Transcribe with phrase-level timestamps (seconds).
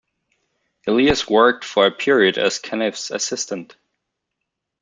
[0.87, 3.75] Elias worked for a period as Caniff's assistant.